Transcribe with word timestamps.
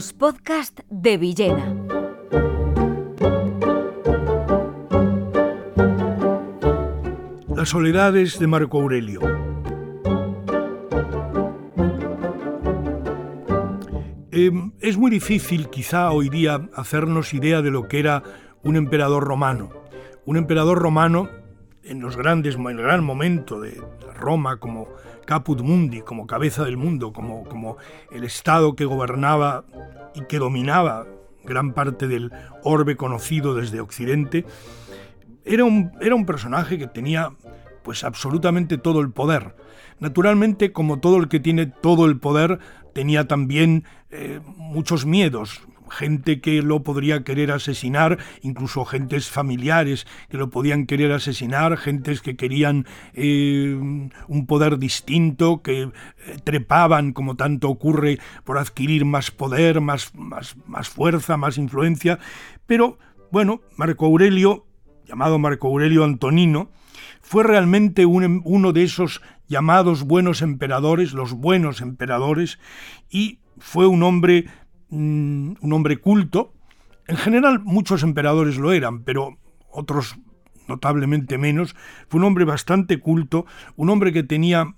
Los 0.00 0.14
podcasts 0.14 0.82
de 0.88 1.18
Villena. 1.18 1.74
Las 7.54 7.68
soledades 7.68 8.38
de 8.38 8.46
Marco 8.46 8.80
Aurelio. 8.80 9.20
Em, 14.30 14.72
es 14.80 14.96
muy 14.96 15.10
difícil 15.10 15.68
quizá 15.68 16.10
hoy 16.12 16.30
día 16.30 16.70
hacernos 16.74 17.34
idea 17.34 17.60
de 17.60 17.70
lo 17.70 17.86
que 17.86 17.98
era 17.98 18.22
un 18.62 18.76
emperador 18.76 19.24
romano. 19.24 19.68
Un 20.24 20.38
emperador 20.38 20.78
romano 20.78 21.28
en 21.84 22.00
los 22.00 22.16
grandes, 22.16 22.56
en 22.56 22.66
el 22.66 22.82
gran 22.82 23.04
momento 23.04 23.60
de 23.60 23.80
Roma 24.14 24.58
como 24.58 24.88
caput 25.24 25.60
mundi, 25.60 26.00
como 26.02 26.26
cabeza 26.26 26.64
del 26.64 26.76
mundo, 26.76 27.12
como, 27.12 27.44
como 27.44 27.76
el 28.10 28.24
Estado 28.24 28.74
que 28.74 28.84
gobernaba 28.84 29.64
y 30.14 30.22
que 30.24 30.38
dominaba 30.38 31.06
gran 31.44 31.72
parte 31.72 32.06
del 32.08 32.32
orbe 32.64 32.96
conocido 32.96 33.54
desde 33.54 33.80
Occidente, 33.80 34.44
era 35.44 35.64
un, 35.64 35.92
era 36.00 36.14
un 36.14 36.26
personaje 36.26 36.78
que 36.78 36.86
tenía 36.86 37.32
pues 37.82 38.04
absolutamente 38.04 38.78
todo 38.78 39.00
el 39.00 39.10
poder. 39.10 39.54
Naturalmente, 39.98 40.72
como 40.72 41.00
todo 41.00 41.16
el 41.16 41.28
que 41.28 41.40
tiene 41.40 41.66
todo 41.66 42.06
el 42.06 42.18
poder, 42.18 42.58
tenía 42.92 43.26
también 43.26 43.84
eh, 44.10 44.40
muchos 44.56 45.06
miedos, 45.06 45.62
gente 45.90 46.40
que 46.40 46.62
lo 46.62 46.82
podría 46.82 47.24
querer 47.24 47.50
asesinar, 47.50 48.18
incluso 48.42 48.84
gentes 48.84 49.28
familiares 49.28 50.06
que 50.28 50.38
lo 50.38 50.50
podían 50.50 50.86
querer 50.86 51.12
asesinar, 51.12 51.76
gentes 51.76 52.22
que 52.22 52.36
querían 52.36 52.86
eh, 53.12 53.76
un 53.76 54.46
poder 54.46 54.78
distinto, 54.78 55.62
que 55.62 55.82
eh, 55.82 55.90
trepaban, 56.44 57.12
como 57.12 57.36
tanto 57.36 57.68
ocurre, 57.68 58.18
por 58.44 58.58
adquirir 58.58 59.04
más 59.04 59.30
poder, 59.30 59.80
más, 59.80 60.14
más, 60.14 60.56
más 60.66 60.88
fuerza, 60.88 61.36
más 61.36 61.58
influencia. 61.58 62.18
Pero, 62.66 62.98
bueno, 63.30 63.60
Marco 63.76 64.06
Aurelio, 64.06 64.66
llamado 65.06 65.38
Marco 65.38 65.68
Aurelio 65.68 66.04
Antonino, 66.04 66.70
fue 67.20 67.44
realmente 67.44 68.06
uno 68.06 68.72
de 68.72 68.82
esos 68.82 69.20
llamados 69.48 70.04
buenos 70.04 70.42
emperadores, 70.42 71.12
los 71.12 71.32
buenos 71.32 71.80
emperadores, 71.80 72.58
y 73.10 73.40
fue 73.60 73.86
un 73.86 74.02
hombre 74.02 74.46
un 74.90 75.72
hombre 75.72 75.98
culto. 75.98 76.52
En 77.06 77.16
general 77.16 77.60
muchos 77.60 78.02
emperadores 78.02 78.56
lo 78.56 78.72
eran, 78.72 79.04
pero 79.04 79.38
otros 79.70 80.16
notablemente 80.68 81.38
menos. 81.38 81.74
Fue 82.08 82.18
un 82.18 82.24
hombre 82.24 82.44
bastante 82.44 82.98
culto, 82.98 83.46
un 83.76 83.90
hombre 83.90 84.12
que 84.12 84.22
tenía 84.22 84.74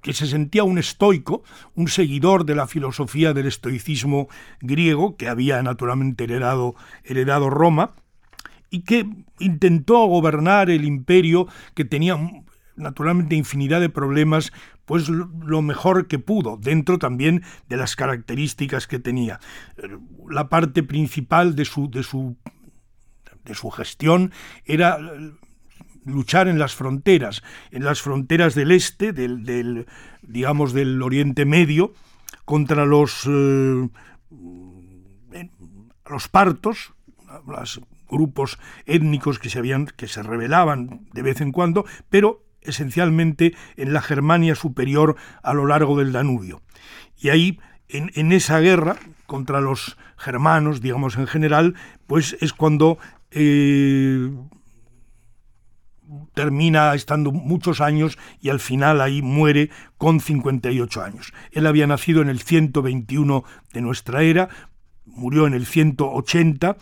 que 0.00 0.12
se 0.12 0.28
sentía 0.28 0.62
un 0.62 0.78
estoico, 0.78 1.42
un 1.74 1.88
seguidor 1.88 2.44
de 2.44 2.54
la 2.54 2.68
filosofía 2.68 3.34
del 3.34 3.48
estoicismo 3.48 4.28
griego, 4.60 5.16
que 5.16 5.28
había 5.28 5.60
naturalmente 5.60 6.24
heredado, 6.24 6.76
heredado 7.02 7.50
Roma, 7.50 7.94
y 8.70 8.82
que 8.82 9.10
intentó 9.40 10.06
gobernar 10.06 10.70
el 10.70 10.84
imperio 10.84 11.48
que 11.74 11.84
tenía 11.84 12.16
naturalmente 12.78 13.34
infinidad 13.34 13.80
de 13.80 13.88
problemas, 13.88 14.52
pues 14.84 15.08
lo 15.08 15.62
mejor 15.62 16.06
que 16.06 16.18
pudo, 16.18 16.56
dentro 16.56 16.98
también 16.98 17.42
de 17.68 17.76
las 17.76 17.96
características 17.96 18.86
que 18.86 18.98
tenía. 18.98 19.40
La 20.28 20.48
parte 20.48 20.82
principal 20.82 21.54
de 21.54 21.64
su, 21.64 21.90
de 21.90 22.02
su, 22.02 22.36
de 23.44 23.54
su 23.54 23.70
gestión 23.70 24.32
era 24.64 24.98
luchar 26.04 26.48
en 26.48 26.58
las 26.58 26.74
fronteras, 26.74 27.42
en 27.70 27.84
las 27.84 28.00
fronteras 28.00 28.54
del 28.54 28.70
este, 28.70 29.12
del, 29.12 29.44
del 29.44 29.86
digamos 30.22 30.72
del 30.72 31.02
Oriente 31.02 31.44
Medio, 31.44 31.92
contra 32.44 32.86
los, 32.86 33.26
eh, 33.26 33.88
los 36.08 36.28
partos, 36.28 36.94
los 37.46 37.80
grupos 38.08 38.58
étnicos 38.86 39.38
que 39.38 39.50
se 39.50 39.58
habían 39.58 39.86
que 39.86 40.08
se 40.08 40.22
rebelaban 40.22 41.06
de 41.12 41.22
vez 41.22 41.40
en 41.40 41.52
cuando, 41.52 41.84
pero 42.08 42.47
esencialmente 42.62 43.54
en 43.76 43.92
la 43.92 44.02
Germania 44.02 44.54
superior 44.54 45.16
a 45.42 45.54
lo 45.54 45.66
largo 45.66 45.98
del 45.98 46.12
Danubio. 46.12 46.62
Y 47.20 47.30
ahí, 47.30 47.58
en, 47.88 48.32
esa 48.32 48.60
guerra 48.60 48.96
contra 49.26 49.60
los 49.60 49.96
germanos, 50.16 50.80
digamos 50.80 51.16
en 51.16 51.26
general, 51.26 51.74
pues 52.06 52.36
es 52.40 52.52
cuando 52.52 52.98
eh, 53.30 54.30
termina 56.34 56.94
estando 56.94 57.32
muchos 57.32 57.80
años 57.80 58.18
y 58.40 58.50
al 58.50 58.60
final 58.60 59.00
ahí 59.00 59.22
muere 59.22 59.70
con 59.96 60.20
58 60.20 61.02
años. 61.02 61.32
Él 61.52 61.66
había 61.66 61.86
nacido 61.86 62.22
en 62.22 62.28
el 62.28 62.40
121 62.40 63.44
de 63.72 63.80
nuestra 63.80 64.22
era, 64.22 64.48
murió 65.04 65.46
en 65.46 65.54
el 65.54 65.66
180 65.66 66.76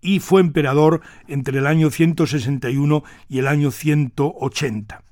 y 0.00 0.20
fue 0.20 0.40
emperador 0.40 1.00
entre 1.26 1.58
el 1.58 1.66
año 1.66 1.90
161 1.90 3.02
y 3.28 3.38
el 3.38 3.48
año 3.48 3.70
180 3.70 5.02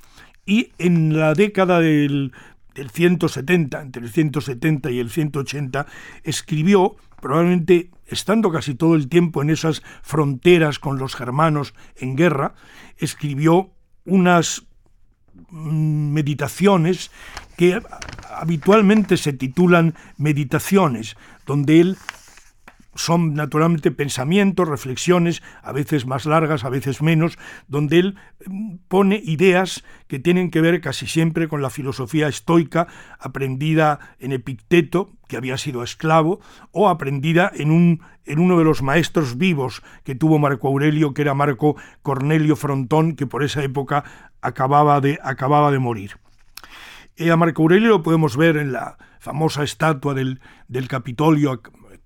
y 0.46 0.70
en 0.78 1.18
la 1.18 1.34
década 1.34 1.80
del, 1.80 2.32
170, 2.74 3.82
entre 3.82 4.02
el 4.02 4.10
170 4.10 4.90
y 4.90 5.00
el 5.00 5.10
180, 5.10 5.86
escribió, 6.22 6.96
probablemente 7.20 7.90
estando 8.06 8.52
casi 8.52 8.74
todo 8.74 8.94
el 8.94 9.08
tiempo 9.08 9.42
en 9.42 9.50
esas 9.50 9.82
fronteras 10.02 10.78
con 10.78 10.98
los 10.98 11.16
germanos 11.16 11.74
en 11.96 12.16
guerra, 12.16 12.54
escribió 12.98 13.70
unas 14.04 14.64
mm, 15.50 16.12
meditaciones 16.12 17.10
que 17.56 17.82
habitualmente 18.30 19.16
se 19.16 19.32
titulan 19.32 19.94
meditaciones, 20.18 21.16
donde 21.46 21.80
él 21.80 21.96
son 22.96 23.34
naturalmente 23.34 23.90
pensamientos, 23.90 24.68
reflexiones, 24.68 25.42
a 25.62 25.72
veces 25.72 26.06
más 26.06 26.26
largas, 26.26 26.64
a 26.64 26.70
veces 26.70 27.02
menos, 27.02 27.38
donde 27.68 27.98
él 27.98 28.16
mm, 28.46 28.76
pone 28.88 29.20
ideas 29.24 29.84
que 30.08 30.18
tienen 30.18 30.50
que 30.50 30.60
ver 30.60 30.80
casi 30.80 31.06
siempre 31.06 31.48
con 31.48 31.62
la 31.62 31.70
filosofía 31.70 32.28
estoica 32.28 32.86
aprendida 33.18 34.00
en 34.18 34.32
Epicteto, 34.32 35.12
que 35.28 35.36
había 35.36 35.58
sido 35.58 35.82
esclavo, 35.82 36.40
o 36.72 36.88
aprendida 36.88 37.50
en, 37.54 37.70
un, 37.70 38.02
en 38.24 38.38
uno 38.38 38.58
de 38.58 38.64
los 38.64 38.82
maestros 38.82 39.38
vivos 39.38 39.82
que 40.04 40.14
tuvo 40.14 40.38
Marco 40.38 40.68
Aurelio, 40.68 41.14
que 41.14 41.22
era 41.22 41.34
Marco 41.34 41.76
Cornelio 42.02 42.56
Frontón, 42.56 43.16
que 43.16 43.26
por 43.26 43.42
esa 43.42 43.62
época 43.62 44.04
acababa 44.40 45.00
de, 45.00 45.18
acababa 45.22 45.70
de 45.70 45.78
morir. 45.78 46.18
Y 47.16 47.30
a 47.30 47.36
Marco 47.36 47.62
Aurelio 47.62 47.88
lo 47.88 48.02
podemos 48.02 48.36
ver 48.36 48.56
en 48.58 48.72
la 48.72 48.98
famosa 49.20 49.64
estatua 49.64 50.14
del, 50.14 50.40
del 50.68 50.86
Capitolio 50.86 51.60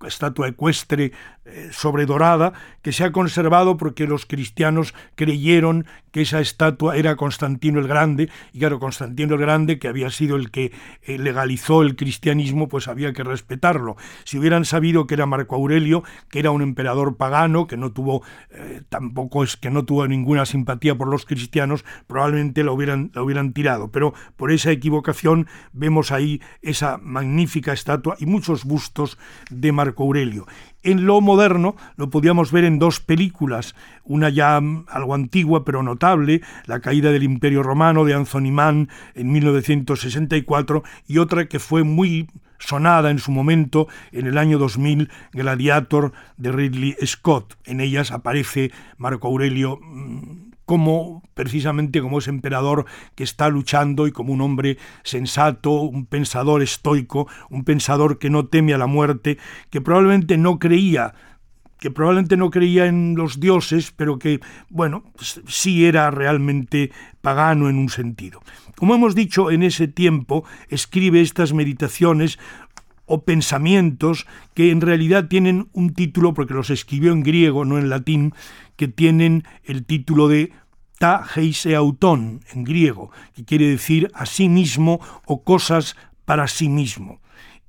estatua 0.07 0.47
ecuestre 0.47 1.11
eh, 1.45 1.69
sobredorada 1.71 2.53
que 2.81 2.91
se 2.91 3.03
ha 3.03 3.11
conservado 3.11 3.77
porque 3.77 4.07
los 4.07 4.25
cristianos 4.25 4.93
creyeron 5.15 5.85
que 6.11 6.21
esa 6.21 6.39
estatua 6.39 6.97
era 6.97 7.15
Constantino 7.15 7.79
el 7.79 7.87
Grande, 7.87 8.29
y 8.53 8.59
claro, 8.59 8.79
Constantino 8.79 9.35
el 9.35 9.41
Grande, 9.41 9.79
que 9.79 9.87
había 9.87 10.09
sido 10.09 10.35
el 10.35 10.51
que 10.51 10.71
eh, 11.03 11.17
legalizó 11.17 11.81
el 11.81 11.95
cristianismo, 11.95 12.67
pues 12.67 12.87
había 12.87 13.13
que 13.13 13.23
respetarlo. 13.23 13.95
Si 14.25 14.37
hubieran 14.37 14.65
sabido 14.65 15.07
que 15.07 15.13
era 15.13 15.25
Marco 15.25 15.55
Aurelio, 15.55 16.03
que 16.29 16.39
era 16.39 16.51
un 16.51 16.61
emperador 16.61 17.15
pagano, 17.15 17.67
que 17.67 17.77
no 17.77 17.91
tuvo 17.91 18.23
eh, 18.49 18.81
tampoco 18.89 19.43
es 19.43 19.57
que 19.57 19.69
no 19.69 19.85
tuvo 19.85 20.07
ninguna 20.07 20.45
simpatía 20.45 20.95
por 20.95 21.07
los 21.07 21.25
cristianos, 21.25 21.85
probablemente 22.07 22.63
la 22.63 22.71
hubieran, 22.71 23.11
la 23.13 23.23
hubieran 23.23 23.53
tirado. 23.53 23.91
Pero 23.91 24.13
por 24.35 24.51
esa 24.51 24.71
equivocación 24.71 25.47
vemos 25.71 26.11
ahí 26.11 26.41
esa 26.61 26.97
magnífica 26.97 27.73
estatua 27.73 28.15
y 28.19 28.25
muchos 28.25 28.65
bustos 28.65 29.17
de 29.49 29.71
Marco 29.71 29.90
Aurelio. 29.97 30.47
En 30.83 31.05
lo 31.05 31.21
moderno 31.21 31.75
lo 31.95 32.09
podíamos 32.09 32.51
ver 32.51 32.63
en 32.63 32.79
dos 32.79 32.99
películas, 32.99 33.75
una 34.03 34.29
ya 34.29 34.59
mm, 34.59 34.85
algo 34.89 35.13
antigua 35.13 35.63
pero 35.63 35.83
notable, 35.83 36.41
La 36.65 36.79
caída 36.79 37.11
del 37.11 37.23
Imperio 37.23 37.63
Romano 37.63 38.05
de 38.05 38.13
Anthony 38.13 38.51
Mann 38.51 38.89
en 39.13 39.31
1964 39.31 40.83
y 41.07 41.17
otra 41.19 41.45
que 41.47 41.59
fue 41.59 41.83
muy 41.83 42.27
sonada 42.57 43.11
en 43.11 43.19
su 43.19 43.31
momento 43.31 43.87
en 44.11 44.27
el 44.27 44.37
año 44.37 44.57
2000, 44.57 45.09
Gladiator 45.33 46.13
de 46.37 46.51
Ridley 46.51 46.95
Scott. 47.05 47.57
En 47.65 47.81
ellas 47.81 48.11
aparece 48.11 48.71
Marco 48.97 49.27
Aurelio 49.27 49.79
mm, 49.81 50.51
como 50.65 51.20
precisamente 51.33 52.01
como 52.01 52.19
ese 52.19 52.29
emperador 52.29 52.85
que 53.15 53.23
está 53.23 53.49
luchando 53.49 54.07
y 54.07 54.11
como 54.11 54.33
un 54.33 54.41
hombre 54.41 54.77
sensato, 55.03 55.71
un 55.81 56.05
pensador 56.05 56.61
estoico, 56.61 57.27
un 57.49 57.63
pensador 57.63 58.19
que 58.19 58.29
no 58.29 58.47
teme 58.47 58.73
a 58.73 58.77
la 58.77 58.87
muerte, 58.87 59.37
que 59.69 59.81
probablemente 59.81 60.37
no 60.37 60.59
creía 60.59 61.13
que 61.81 61.89
probablemente 61.89 62.37
no 62.37 62.51
creía 62.51 62.85
en 62.85 63.15
los 63.17 63.39
dioses, 63.39 63.91
pero 63.91 64.19
que, 64.19 64.39
bueno, 64.69 65.03
sí 65.47 65.83
era 65.87 66.11
realmente 66.11 66.91
pagano 67.21 67.69
en 67.69 67.77
un 67.79 67.89
sentido. 67.89 68.39
Como 68.77 68.93
hemos 68.93 69.15
dicho, 69.15 69.49
en 69.49 69.63
ese 69.63 69.87
tiempo 69.87 70.45
escribe 70.69 71.21
estas 71.21 71.53
meditaciones 71.53 72.37
o 73.07 73.23
pensamientos 73.25 74.27
que 74.53 74.69
en 74.69 74.79
realidad 74.79 75.27
tienen 75.27 75.69
un 75.73 75.93
título, 75.95 76.35
porque 76.35 76.53
los 76.53 76.69
escribió 76.69 77.13
en 77.13 77.23
griego, 77.23 77.65
no 77.65 77.79
en 77.79 77.89
latín, 77.89 78.33
que 78.75 78.87
tienen 78.87 79.43
el 79.63 79.83
título 79.83 80.27
de 80.27 80.51
ta 81.01 81.25
en 82.53 82.63
griego, 82.63 83.09
que 83.33 83.43
quiere 83.43 83.67
decir 83.67 84.11
a 84.13 84.27
sí 84.27 84.47
mismo 84.47 84.99
o 85.25 85.43
cosas 85.43 85.95
para 86.25 86.47
sí 86.47 86.69
mismo. 86.69 87.19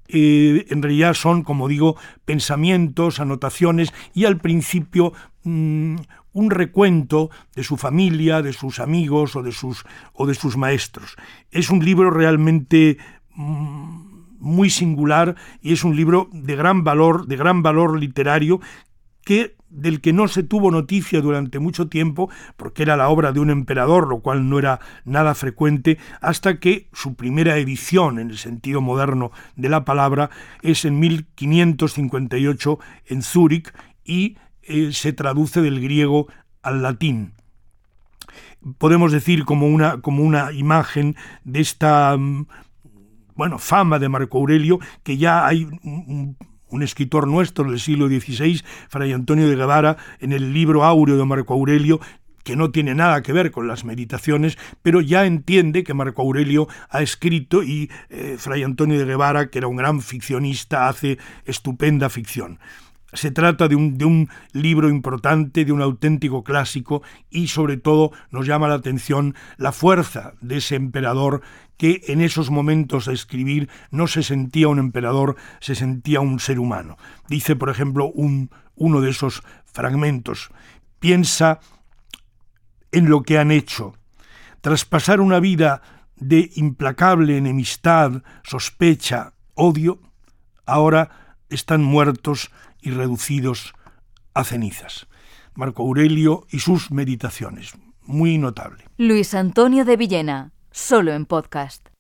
eh, 0.07 0.67
en 0.69 0.83
realidad 0.83 1.15
son, 1.15 1.43
como 1.43 1.67
digo, 1.67 1.97
pensamientos, 2.27 3.21
anotaciones 3.21 3.95
y 4.13 4.27
al 4.27 4.37
principio 4.37 5.15
mm, 5.45 5.97
un 6.35 6.51
recuento 6.51 7.31
de 7.57 7.65
su 7.65 7.79
familia, 7.79 8.43
de 8.43 8.53
sus 8.53 8.79
amigos 8.79 9.35
o 9.35 9.43
de 9.43 9.53
sus, 9.53 9.87
o 10.13 10.27
de 10.27 10.35
sus 10.35 10.59
maestros. 10.59 11.17
Es 11.51 11.71
un 11.71 11.83
libro 11.83 12.11
realmente 12.11 12.99
mm, 13.35 14.13
muy 14.41 14.69
singular 14.69 15.37
y 15.63 15.73
es 15.73 15.85
un 15.85 15.97
libro 15.97 16.29
de 16.33 16.55
gran 16.55 16.85
valor, 16.85 17.27
de 17.27 17.37
gran 17.37 17.63
valor 17.63 17.99
literario 17.99 18.61
que 19.25 19.57
del 19.73 20.01
que 20.01 20.13
no 20.13 20.29
se 20.29 20.43
tuvo 20.43 20.71
noticia 20.71 21.21
durante 21.21 21.59
mucho 21.59 21.89
tiempo, 21.89 22.29
porque 22.57 22.83
era 22.83 22.97
la 22.97 23.09
obra 23.09 23.33
de 23.33 23.41
un 23.41 23.51
emperador, 23.51 24.07
lo 24.07 24.21
cual 24.21 24.49
no 24.49 24.59
era 24.59 24.81
nada 25.05 25.35
frecuente, 25.35 25.99
hasta 26.21 26.61
que 26.61 26.89
su 26.93 27.15
primera 27.15 27.57
edición, 27.57 28.19
en 28.19 28.31
el 28.31 28.39
sentido 28.39 28.83
moderno 28.83 29.33
de 29.57 29.71
la 29.71 29.85
palabra, 29.85 30.31
es 30.61 30.85
en 30.85 31.01
1558 31.01 32.79
en 33.07 33.23
Zúrich 33.23 33.73
y 34.05 34.37
eh, 34.63 34.93
se 34.93 35.13
traduce 35.13 35.63
del 35.63 35.81
griego 35.81 36.29
al 36.63 36.83
latín. 36.83 37.33
Podemos 38.79 39.11
decir 39.11 39.45
como 39.45 39.67
una, 39.67 40.03
como 40.03 40.23
una 40.23 40.53
imagen 40.53 41.17
de 41.45 41.61
esta 41.61 42.17
mm, 42.17 42.47
bueno, 43.35 43.59
fama 43.59 43.99
de 43.99 44.09
Marco 44.09 44.39
Aurelio, 44.39 44.79
que 45.03 45.17
ya 45.17 45.47
hay 45.47 45.67
un 46.73 46.83
escritor 46.83 47.29
nuestro 47.29 47.65
del 47.65 47.79
siglo 47.79 48.09
XVI, 48.09 48.63
Fray 48.89 49.13
Antonio 49.13 49.49
de 49.49 49.55
Guevara, 49.55 49.97
en 50.19 50.33
el 50.33 50.53
libro 50.53 50.85
áureo 50.85 51.17
de 51.17 51.25
Marco 51.25 51.55
Aurelio, 51.55 52.01
que 52.43 52.57
no 52.57 52.71
tiene 52.71 52.95
nada 52.95 53.23
que 53.23 53.33
ver 53.33 53.51
con 53.53 53.69
las 53.69 53.85
meditaciones, 53.85 54.59
pero 54.83 55.01
ya 55.01 55.25
entiende 55.25 55.85
que 55.85 55.95
Marco 55.95 56.23
Aurelio 56.23 56.67
ha 56.89 57.03
escrito 57.03 57.63
y 57.63 57.91
eh, 58.09 58.37
Fray 58.39 58.65
Antonio 58.65 58.99
de 58.99 59.05
Guevara, 59.05 59.49
que 59.49 59.59
era 59.59 59.69
un 59.69 59.77
gran 59.77 60.01
ficcionista, 60.01 60.89
hace 60.89 61.19
estupenda 61.45 62.09
ficción. 62.09 62.59
Se 63.13 63.31
trata 63.31 63.69
de 63.69 63.77
un, 63.77 63.99
de 63.99 64.05
un, 64.05 64.29
libro 64.53 64.89
importante, 64.89 65.65
de 65.65 65.73
un 65.73 65.83
auténtico 65.83 66.43
clásico 66.43 67.03
y 67.31 67.49
sobre 67.49 67.77
todo 67.77 68.13
nos 68.31 68.47
llama 68.47 68.69
la 68.69 68.75
atención 68.75 69.35
la 69.59 69.73
fuerza 69.73 70.33
de 70.41 70.59
ese 70.59 70.77
emperador 70.77 71.43
que 71.77 72.03
en 72.07 72.21
esos 72.21 72.51
momentos 72.51 73.07
de 73.07 73.15
escribir 73.15 73.69
no 73.91 74.07
se 74.07 74.23
sentía 74.23 74.69
un 74.69 74.79
emperador, 74.79 75.37
se 75.61 75.75
sentía 75.75 76.21
un 76.21 76.39
ser 76.39 76.59
humano. 76.59 76.97
Dice, 77.29 77.57
por 77.57 77.71
ejemplo, 77.71 78.11
un, 78.13 78.51
uno 78.77 79.01
de 79.01 79.11
esos 79.11 79.43
fragmentos, 79.65 80.51
piensa 81.01 81.61
en 82.93 83.09
lo 83.09 83.23
que 83.23 83.39
han 83.39 83.51
hecho. 83.51 83.95
Tras 84.61 84.85
pasar 84.85 85.21
una 85.21 85.41
vida 85.41 85.83
de 86.17 86.51
implacable 86.55 87.37
enemistad, 87.37 88.23
sospecha, 88.45 89.33
odio, 89.55 89.99
ahora 90.67 91.37
están 91.49 91.83
muertos 91.83 92.51
y 92.83 92.91
reducidos 92.91 93.75
a 94.35 94.45
cenizas. 94.45 95.07
Marco 95.55 95.83
Aurelio 95.83 96.47
y 96.51 96.59
sus 96.59 96.91
meditaciones. 96.91 97.75
Muy 98.03 98.39
notable. 98.39 98.85
Luis 98.99 99.35
Antonio 99.35 99.85
de 99.85 99.97
Villena, 99.97 100.53
solo 100.71 101.13
en 101.13 101.25
podcast. 101.27 101.92